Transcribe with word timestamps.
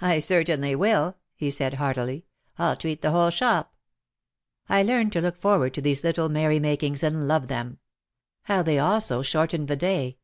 "I 0.00 0.20
certainly 0.20 0.76
will," 0.76 1.16
he 1.34 1.50
said 1.50 1.74
heartily. 1.74 2.24
"1*11 2.56 2.78
treat 2.78 3.02
the 3.02 3.10
whole 3.10 3.30
shop." 3.30 3.74
I 4.68 4.84
learned 4.84 5.12
to 5.14 5.20
look 5.20 5.40
forward 5.40 5.74
to 5.74 5.80
these 5.80 6.04
little 6.04 6.28
merry 6.28 6.60
makings 6.60 7.02
and 7.02 7.26
love 7.26 7.48
them. 7.48 7.80
How 8.42 8.62
they 8.62 8.78
also 8.78 9.22
shortened 9.22 9.66
the 9.66 9.74
day 9.74 10.18